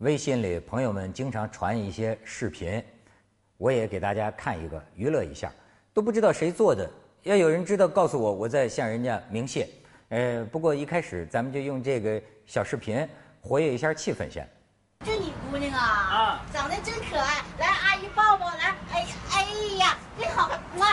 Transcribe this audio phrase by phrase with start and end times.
[0.00, 2.82] 微信里朋友们经常传一些视频，
[3.58, 5.52] 我也给大家看一个娱乐一下，
[5.92, 6.90] 都不知道谁做的。
[7.24, 9.68] 要有人知道，告诉我，我再向人家明谢。
[10.08, 13.06] 呃，不过一开始咱们就用这个小视频
[13.42, 14.48] 活跃一下气氛先。
[15.04, 19.44] 这你姑娘啊，啊，长得真可爱，来阿姨抱抱，来，哎呀，哎
[19.80, 20.86] 呀，你好，我。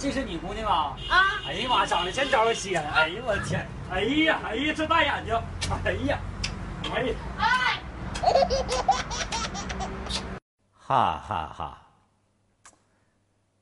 [0.00, 0.96] 这是你姑娘啊？
[1.08, 1.16] 啊！
[1.46, 2.84] 哎呀妈，长得真招人稀罕！
[2.92, 3.64] 哎呀我天！
[3.88, 5.40] 哎呀，哎呀，这大眼睛！
[5.84, 6.18] 哎呀，
[6.92, 7.14] 哎呀！
[7.38, 7.61] 哎！
[10.76, 11.82] 哈哈哈！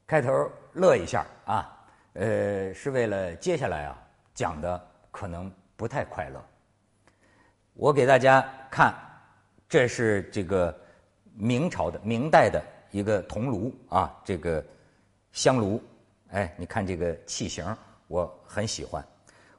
[0.06, 1.70] 开头乐一下啊，
[2.14, 3.96] 呃，是为了接下来啊
[4.34, 6.44] 讲的可能不太快乐。
[7.74, 8.94] 我给大家看，
[9.68, 10.76] 这是这个
[11.34, 14.64] 明朝的明代的一个铜炉啊，这个
[15.32, 15.82] 香炉。
[16.32, 17.64] 哎，你看这个器型，
[18.08, 19.04] 我很喜欢。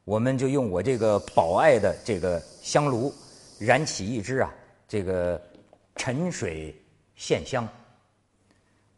[0.03, 3.13] 我们就用我这个宝爱的这个香炉，
[3.59, 4.53] 燃起一支啊，
[4.91, 5.41] 这个
[5.95, 6.75] 沉水
[7.15, 7.65] 线香。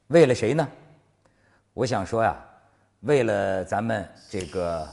[0.07, 0.67] 为了谁呢？
[1.75, 2.43] 我想说呀，
[3.01, 4.91] 为了咱们这个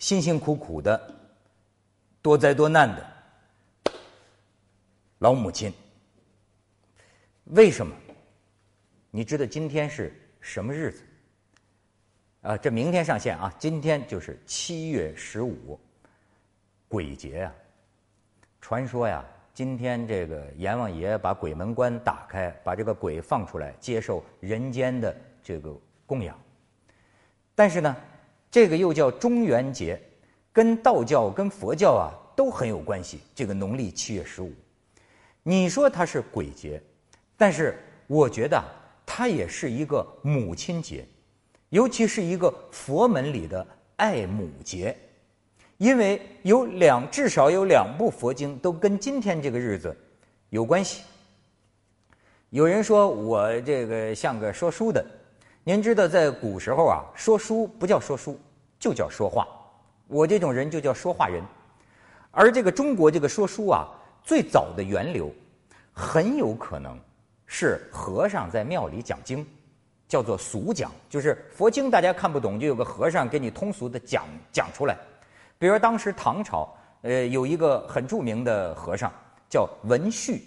[0.00, 1.14] 辛辛苦苦的、
[2.20, 3.06] 多灾多难的
[5.18, 5.72] 老母亲。
[7.44, 7.94] 为什么？
[9.12, 11.04] 你知道今天是什么日子？
[12.40, 13.54] 啊，这明天上线啊！
[13.56, 15.78] 今天就是七月十五，
[16.88, 17.54] 鬼节呀。
[18.60, 26.34] 传说呀，今天这个阎王爷把鬼门关打开，把这个鬼放出来，接受人间的这个供养。
[27.54, 27.94] 但是呢，
[28.50, 30.00] 这个又叫中元节，
[30.54, 33.20] 跟道教、跟佛教啊都很有关系。
[33.34, 34.50] 这个农历七月十五，
[35.42, 36.82] 你说它是鬼节，
[37.36, 38.62] 但是我觉得
[39.04, 41.06] 它也是一个母亲节。
[41.68, 43.66] 尤其是一个佛门里的
[43.96, 44.96] 爱母节，
[45.82, 49.92] 因为有两至少有两部佛经都跟今天这个日子
[50.50, 51.02] 有关系。
[52.50, 55.04] 有人说我这个像个说书的，
[55.64, 58.38] 您知道在古时候啊，说书不叫说书，
[58.78, 59.44] 就叫说话。
[60.06, 61.42] 我这种人就叫说话人。
[62.30, 63.88] 而这个中国这个说书啊，
[64.22, 65.32] 最早的源流
[65.92, 66.96] 很有可能
[67.44, 69.44] 是和尚在庙里讲经。
[70.06, 74.96] 叫做俗讲，就是佛经大家看不懂，就有个和尚给你通俗的讲讲出来。
[75.62, 76.68] 比如当时唐朝，
[77.02, 79.12] 呃，有一个很著名的和尚
[79.48, 80.42] 叫文旭，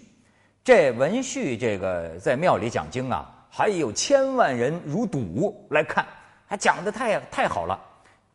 [0.62, 6.06] 这文旭这个在庙里讲经啊，还有千万人如堵来看，
[6.46, 7.80] 还讲的太太好了。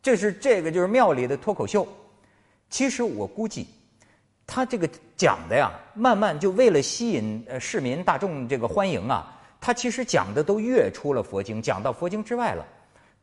[0.02, 1.88] 这是这个就是庙里的脱口秀。
[2.72, 3.68] 其实我估计，
[4.48, 9.40] 他这个讲的呀，慢慢就为了吸引呃市民大众这个欢迎啊。
[9.60, 12.66] 他其实讲的都越出了佛经，讲到佛经之外了。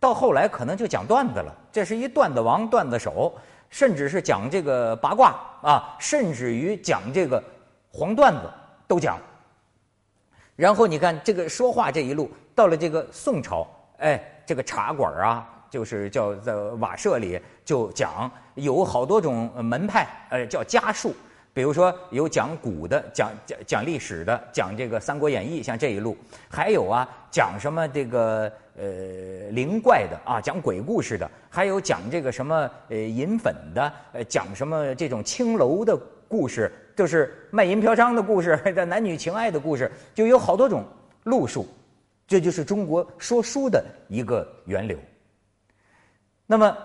[0.01, 3.33] 到后来可能就讲段子了，这是一段子王、段子手，
[3.69, 7.43] 甚至是讲这个八卦啊，甚至于讲这个
[7.93, 8.43] 黄段子
[8.87, 9.19] 都讲。
[10.55, 13.67] 然后你看这个说话这一路，到了这个宋朝，
[13.99, 21.15] 哎，这个茶馆啊，就是叫在瓦舍里就讲，有好多种门派，呃，叫家术。
[21.55, 26.17] 比如说有讲古的，讲讲讲历史的，讲这个《三国演义》，像这一路；
[26.49, 40.85] 还有啊，讲什么这个呃灵怪的啊，讲鬼故事的；还有讲这个什么呃银粉的，呃讲什么这种青楼的故事，就是卖淫嫖娼的故事，这男女情爱的故事，就有好多种
[41.25, 41.67] 路数。
[42.27, 44.99] 这就是中国说书的一个源流。
[46.47, 46.77] 那么，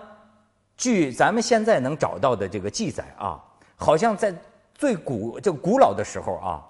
[0.76, 3.42] 据咱们现在能找到的这个记载啊，
[3.76, 4.34] 好像在。
[4.76, 6.66] 最古就古老的时候啊，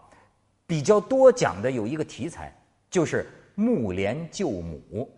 [0.66, 2.54] 比较多讲的有一个题材，
[2.90, 5.10] 就是木莲救母。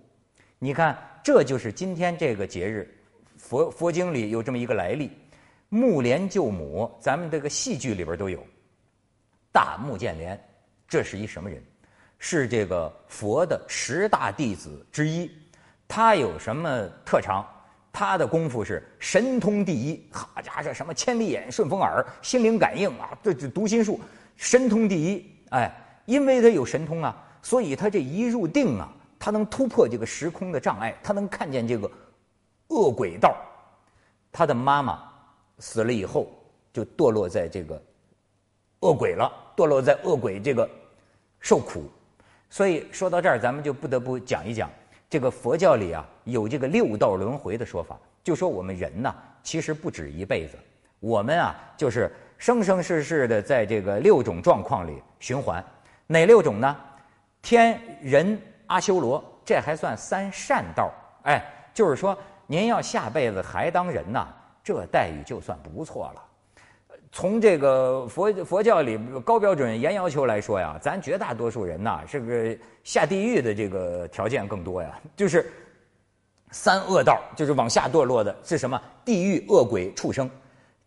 [0.59, 2.89] 你看，这就是今天这个节日，
[3.37, 5.11] 佛佛经里有这么一个来历。
[5.69, 8.45] 木莲救母，咱们这个戏剧里边都有。
[9.53, 10.39] 大木建连，
[10.87, 11.63] 这是一什么人？
[12.19, 15.31] 是这个佛的十大弟子之一。
[15.89, 17.47] 他有什么特长？
[17.93, 24.01] 他的功夫是神通第一，好家伙，这什么千里眼、顺风耳、心灵感应啊，这这读心术，
[24.37, 25.31] 神通第一。
[25.51, 25.75] 哎，
[26.05, 31.89] 因为他有神通啊，所以他这一入定啊，他能突破这个时空的障碍，他能看见这个
[32.71, 33.37] 恶鬼道。
[34.33, 35.09] 他的妈妈
[35.61, 36.27] 死了以后，
[36.73, 37.81] 就堕落在这个
[38.81, 40.69] 恶鬼了，堕落在恶鬼这个
[41.39, 41.85] 受苦。
[42.51, 44.69] 所以说到这儿，咱们就不得不讲一讲。
[45.09, 49.15] 这个佛教里啊，有这个六道轮回的说法，就说我们人呢，
[49.45, 50.59] 其实不止一辈子，
[50.99, 55.65] 我们啊，就是生生世世的在这个六种状况里循环。
[56.09, 56.77] 哪六种呢？
[57.47, 60.93] 天人阿修罗，这还算三善道。
[61.23, 61.41] 哎，
[61.73, 64.27] 就是说您要下辈子还当人呐，
[64.65, 66.23] 这待遇就算不错了。
[67.13, 75.01] 从这个佛佛教里高标准严要求来说呀，咱绝大多数人呐，这个下地狱的这个条件更多呀。
[75.15, 75.49] 就是
[76.51, 78.77] 三恶道，就是往下堕落的是什么？
[79.05, 80.29] 地狱、恶鬼、畜生。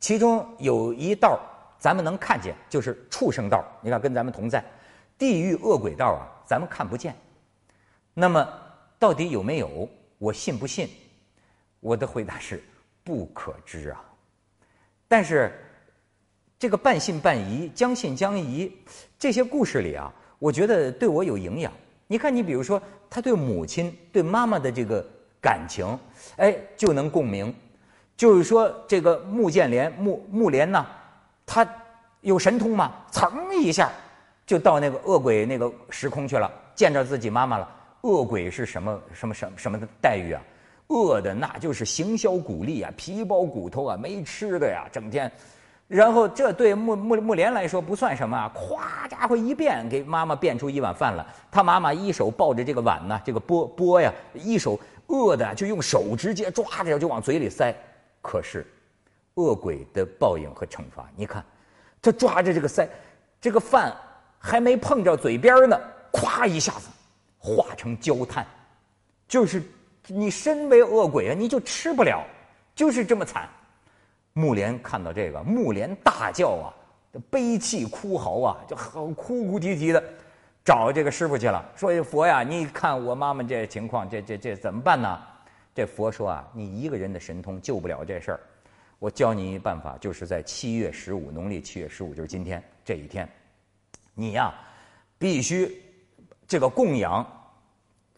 [0.01, 1.39] 其中有一道
[1.77, 3.63] 咱们能看见，就是畜生道。
[3.79, 4.61] 你看，跟咱们同在。
[5.19, 7.15] 地狱、恶鬼道啊，咱们看不见。
[8.15, 8.49] 那么，
[8.97, 9.87] 到底有没有？
[10.17, 10.89] 我信不信？
[11.79, 12.63] 我的回答是
[13.03, 14.03] 不可知啊。
[15.07, 15.53] 但是。
[16.61, 18.69] 这个半信半疑、将信将疑，
[19.17, 21.71] 这些故事里啊，我觉得对我有营养。
[22.05, 25.01] 你看，你比如说，他对母亲、对妈妈的这个
[25.41, 25.97] 感情，
[26.35, 27.55] 哎，就能共鸣。
[28.17, 30.85] 就是说，这个穆建莲、穆穆莲呢，
[31.45, 31.65] 他
[32.19, 33.89] 有神通嘛，噌一下
[34.49, 37.69] 就到那个恶鬼那个时空去了，见着自己妈妈了。
[38.01, 40.41] 恶鬼是什么什么什么什么的待遇啊？
[40.87, 45.31] 饿的那就是形销骨立啊，皮包骨头啊，没吃的呀，整天。
[45.87, 51.23] 然后这对木木木莲来说不算什么啊，咵家伙一变给妈妈变出一碗饭了。
[51.51, 57.71] 他妈妈一手抱着这个碗呢，这个钵钵呀，一手饿的就用手直接抓着就往嘴里塞。
[58.19, 58.65] 可是，
[59.35, 61.45] 恶鬼的报应和惩罚，你看，
[62.01, 62.89] 他抓着这个塞，
[63.39, 63.95] 这个饭
[64.39, 65.79] 还没碰着嘴边呢，
[66.11, 66.87] 咵一下子
[67.37, 68.47] 化成焦炭，
[69.27, 69.61] 就是
[70.07, 72.25] 你身为恶鬼啊，你就吃不了，
[72.73, 73.47] 就是这么惨。
[74.33, 76.73] 木莲看到这个，木莲大叫啊，
[77.29, 80.01] 悲泣哭嚎啊，就好哭哭啼啼的，
[80.63, 85.19] 找这个师傅去了，说：“佛呀，你看我妈妈这情况，这这这怎么办呢？”
[85.75, 88.39] 这佛说啊：“你一个人的神通救不了这事儿，
[88.99, 93.27] 我教你一办法，就是在七月十五，农历七月十五，就是今天这一天，
[94.19, 94.53] 你呀，
[95.17, 95.81] 必须
[96.47, 97.25] 这个供养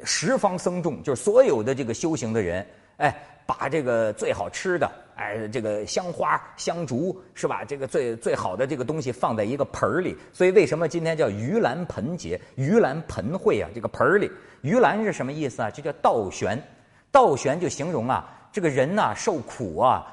[0.03, 2.65] 十方僧众，就是所有的这个修行的人，
[2.97, 3.15] 哎，
[3.45, 7.63] 把这个最好吃的。”哎，这个香花、香烛是吧？
[7.63, 12.41] 这个最最好的这个东西放在一个盆儿里，所以为什么今天叫盂兰盆节？
[12.57, 14.31] 盂兰盆会啊，这个盆儿里，
[14.63, 15.69] 盂兰是什么意思啊？
[15.69, 16.59] 就叫倒悬，
[17.11, 20.07] 倒悬就形容啊，这个人呐受苦啊，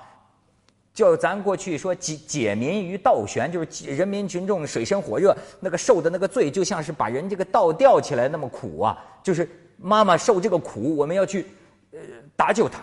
[0.99, 11.47] 就咱过去说解解民于倒悬，就是人民群众水深火热，那个受的那个罪，就像是把人这个倒吊起来那么苦啊，就是妈妈受这个苦，我们要去
[11.93, 11.99] 呃
[12.35, 12.81] 搭救她，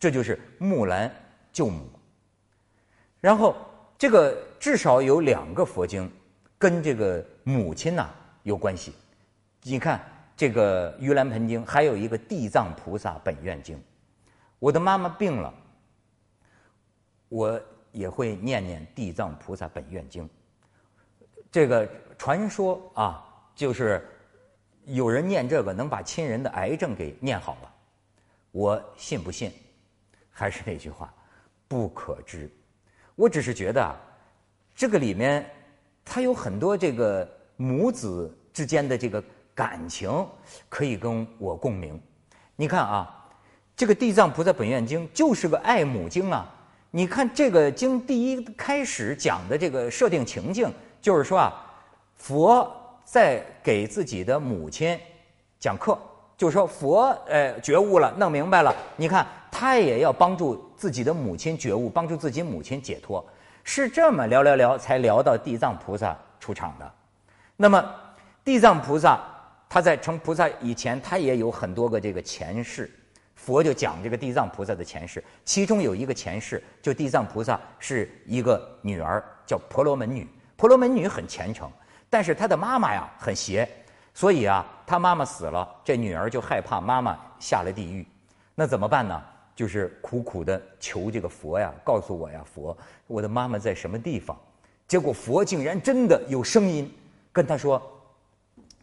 [0.00, 1.14] 这就是木兰。
[1.52, 1.82] 救母，
[3.20, 3.54] 然后
[3.98, 6.10] 这个至少有两个佛经
[6.56, 8.08] 跟这个母亲呐
[8.42, 8.94] 有关系。
[9.62, 10.02] 你看
[10.34, 13.76] 这个《盂兰盆经》，还有一个《地藏菩萨本愿经》。
[14.58, 15.52] 我的妈妈病了，
[17.34, 17.60] 我
[17.90, 20.24] 也会念念《地藏菩萨本愿经》。
[21.50, 23.26] 这个传说啊，
[23.56, 24.06] 就是
[24.84, 27.74] 有人念这个能把亲人的癌症给念好了。
[28.52, 29.50] 我信不信？
[30.30, 31.12] 还是那句话。
[31.66, 32.48] 不可知，
[33.16, 33.96] 我只是觉得啊，
[34.72, 35.44] 这个里面
[36.04, 39.20] 它有很多这个母子之间的这个
[39.56, 40.24] 感情
[40.68, 42.00] 可以跟我共鸣。
[42.54, 43.28] 你看啊，
[43.74, 46.48] 这个《地藏菩萨本愿经》就是个爱母经啊。
[46.96, 51.52] 你看这个经第一开始讲的这个设定情境，就是说啊，
[52.14, 52.72] 佛
[53.04, 54.96] 在给自己的母亲
[55.58, 55.98] 讲课。
[56.36, 63.24] 就是说佛呃觉悟了，弄明白了，你看他也要帮助自己的母亲觉悟，帮助自己母亲解脱，
[63.64, 66.92] 是这么聊聊聊才聊到地藏菩萨出场的。
[67.56, 67.84] 那么
[68.44, 69.20] 地藏菩萨
[69.68, 72.88] 他在成菩萨以前，他也有很多个这个前世，
[73.34, 80.26] 佛就讲这个地藏菩萨的前世，其中有一个前世，就地藏菩萨是一个女儿，叫婆罗门女，
[80.56, 81.70] 婆罗门女很虔诚，
[82.08, 83.68] 但是她的妈妈呀很邪。
[84.16, 88.06] 所以啊，他妈妈死了，这女儿就害怕妈妈下了地狱，
[88.54, 89.20] 那怎么办呢？
[89.56, 92.76] 就是苦苦的求这个佛呀，告诉我呀，佛，
[93.08, 94.38] 我的妈妈在什么地方？
[94.86, 96.88] 结果佛竟然真的有声音
[97.32, 97.82] 跟他说：“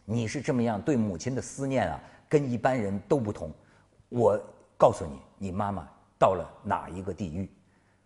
[0.04, 3.50] 你是这么样对母亲的思念啊，跟一般人都不同。
[4.12, 4.40] 我
[4.76, 5.86] 告诉你，你妈妈
[6.18, 7.50] 到了哪一个地狱？”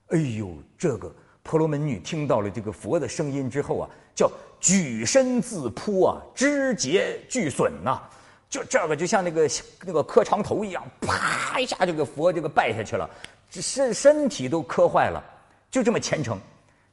[0.08, 4.30] 哎呦，这个婆罗门女听到了这个佛的声音之后啊，叫。
[4.58, 8.00] 举身自扑啊，肢节俱损呐！
[8.48, 9.48] 就这个就像那个
[9.84, 13.08] 那个磕长头一样，啪一下就给佛这个拜下去了，
[13.50, 15.22] 身身体都磕坏了，
[15.70, 16.40] 就这么虔诚。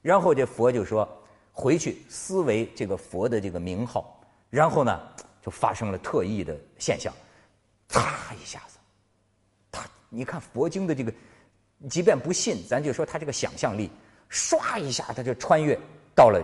[0.01, 1.08] 然后这佛就说
[1.53, 5.00] 回去思维这个佛的这个名号，然后呢
[5.41, 7.13] 就发生了特异的现象，
[7.88, 8.77] 啪一下子，
[10.15, 11.12] 你看佛经的这个，
[11.89, 13.89] 即便不信，咱就说他这个想象力，
[14.29, 15.77] 唰一下他就穿越
[16.15, 16.39] 到了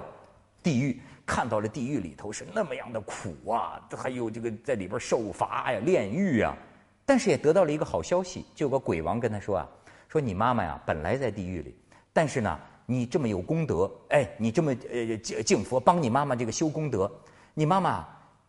[0.63, 0.99] 地狱。
[1.25, 6.57] 看到了地狱里头是那么样的苦啊，还有这个在里边受罚呀、炼狱啊，
[7.05, 9.69] 但是也得到了一个好消息，就有个鬼王跟他说啊，
[10.07, 11.75] 说你妈妈呀本来在地狱里，
[12.11, 17.11] 但是呢你这么有功德，哎，你这么呃敬敬佛，帮你妈妈这个修功德，
[17.53, 18.03] 你妈妈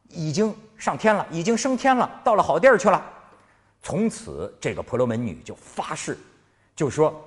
[0.08, 3.04] 已经上天了，已经升天了，到了好地儿去了。
[3.82, 6.16] 从此，这个婆罗门女就发誓，
[6.76, 7.24] 就说：“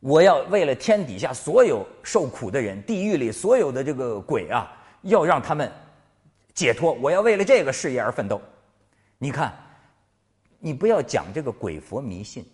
[0.00, 4.70] 我要为了天底下所有受苦的人，地狱里所有的这个鬼啊，
[5.02, 5.70] 要让他们
[6.54, 6.92] 解脱。
[6.94, 8.40] 我要为了这个事业而奋斗。”
[9.18, 9.52] 你看，
[10.58, 12.44] 你不要讲这个鬼佛迷信，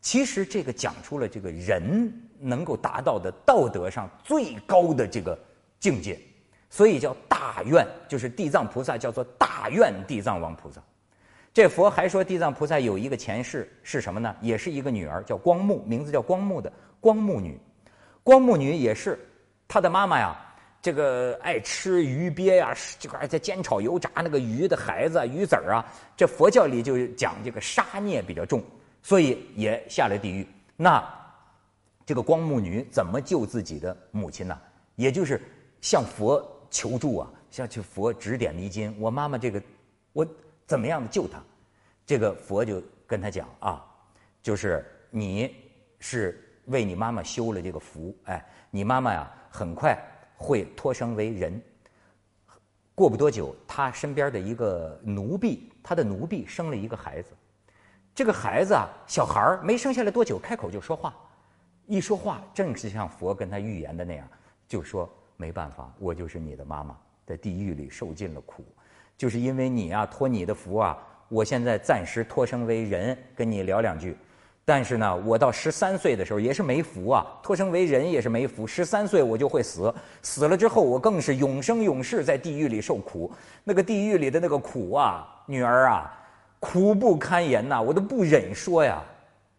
[0.00, 2.28] 其实这个讲出了这个人。
[2.44, 5.38] 能够达到的道德上最高的这个
[5.78, 6.20] 境界，
[6.68, 10.82] 所以叫大愿，就是地藏菩萨叫做大愿地藏王菩萨。
[11.52, 14.34] 这佛还说地藏菩萨有一个前世是什么呢？
[14.40, 17.58] 也是一个女儿，叫光目，名字叫光目的光目女。
[18.22, 19.18] 光目女也是
[19.68, 20.36] 她的妈妈呀，
[20.80, 25.84] 这个爱吃鱼鳖呀，这个在煎炒油炸那个鱼的孩子鱼子儿啊。
[26.16, 28.62] 这佛教里就讲这个杀孽比较重，
[29.02, 30.46] 所以也下了地狱。
[30.76, 31.02] 那。
[32.04, 34.58] 这个光目女怎么救自己的母亲呢？
[34.96, 35.40] 也就是
[35.80, 38.92] 向佛求助啊，向去佛指点迷津。
[38.98, 39.62] 我妈妈这个，
[40.12, 40.26] 我
[40.66, 41.42] 怎么样的救她？
[42.04, 43.84] 这个佛就跟他讲啊，
[44.42, 45.54] 就是你
[46.00, 49.96] 是为你妈妈修了这个福，哎，你妈妈呀，很快
[50.36, 51.62] 会托生为人。
[52.94, 57.30] 过不多久，他身边的一个奴婢，他的奴婢生了一个孩子。
[58.14, 61.14] 这个孩子啊，小孩儿没生下来多久，开口就说话。
[61.86, 64.28] 一说话，正是像佛跟他预言的那样，
[64.68, 68.64] 就说没办法，我就是你的妈妈，在地狱里受尽了苦，
[69.16, 74.16] 就是因为你啊，托你的福啊，我现在暂时托生为人，跟你聊两句。
[74.64, 78.66] 但是呢，我到十三岁的时候也是没福啊，托生为人也是没福。
[78.66, 79.92] 十三岁我就会死，
[80.22, 83.32] 死了之后我更是永生永世在地狱里受苦。
[83.64, 86.12] 那个地狱里的那个苦啊，女儿啊，
[86.60, 89.02] 苦不堪言呐，我都不忍说呀。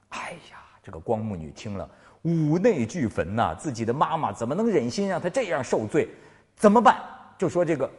[0.09, 1.89] 哎呀，这个光目女听了。
[2.21, 3.53] 五内俱焚呐！
[3.59, 6.07] 自己的妈妈怎么能忍心让她这样受罪？
[6.55, 6.95] 怎么办？
[7.37, 7.91] 就说这个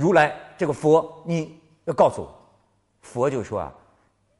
[0.00, 2.34] 如来，这个佛，你要告诉我。
[3.02, 3.74] 佛就说啊，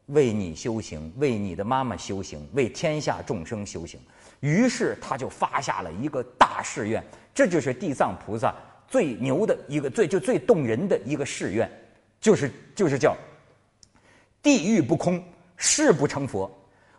[0.06, 4.00] 为你修行，为你的妈妈修行，为天下众生修行。
[4.40, 8.54] 于是他就发下了一个大誓愿，这就是地藏菩萨
[8.88, 11.70] 最牛的一个最就最动人的一个誓愿，
[12.22, 13.14] 就是就是叫
[14.40, 15.22] 地狱不空，
[15.58, 16.50] 誓不成佛。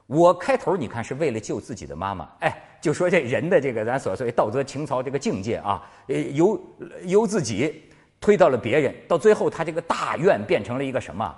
[0.05, 6.61] 我开头你看是为了救自己的妈妈，哎，就说这人的这个咱所谓道德情操这个境界啊，呃，由
[7.05, 7.81] 由自己
[8.21, 11.35] 推到了别人，到最后他这个大愿变成了一个什么？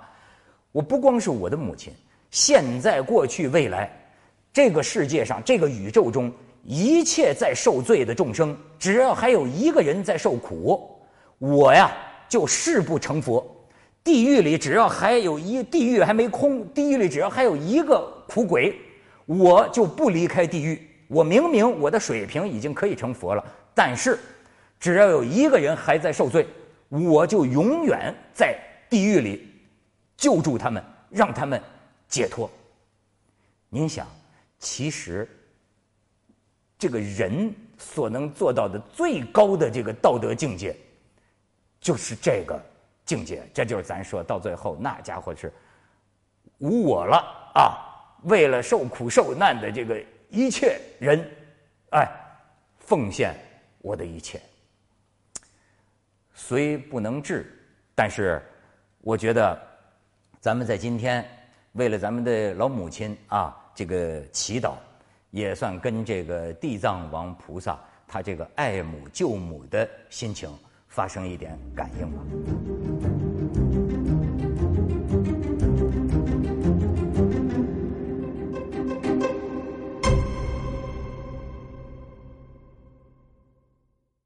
[0.70, 1.92] 我不光是我的母亲，
[2.30, 3.90] 现在、过去、未来，
[4.52, 6.30] 这个世界上、这个宇宙中
[6.62, 11.00] 一切在受罪的众生，只要还有一个人在受苦，
[11.38, 11.90] 我呀
[12.28, 13.44] 就誓不成佛。
[14.02, 18.76] 地狱里只要还有一地狱还没空，地狱里只要还有一个苦鬼，
[19.24, 20.86] 我就不离开地狱。
[21.08, 23.42] 我明明我的水平已经可以成佛了，
[23.74, 24.18] 但是
[24.78, 26.46] 只要有一个人还在受罪，
[27.02, 28.58] 我就永远在
[28.88, 29.52] 地狱里
[30.16, 31.60] 救助他们，让他们
[32.08, 32.50] 解脱。
[33.68, 34.06] 您想，
[34.58, 35.28] 其实
[36.78, 40.76] 这个人所能做到的最高的这个道德境界，
[41.80, 42.60] 就是这个。
[43.06, 45.52] 境界，这就是咱说到最后，那家伙是
[46.56, 47.18] 无我了
[47.54, 47.76] 啊！
[48.22, 51.30] 为了受苦受难的这个一切人，
[51.90, 52.10] 哎，
[52.78, 53.34] 奉献
[53.82, 54.40] 我的一切。
[56.34, 57.46] 虽不能治，
[57.94, 58.42] 但是
[59.00, 59.58] 我觉得
[60.40, 61.24] 咱们在今天
[61.72, 64.74] 为了咱们的老母亲啊，这个祈祷，
[65.30, 70.50] 也算跟这个地藏王菩萨他这个爱母救母的心情。
[70.94, 73.13] 发生一点感应吧。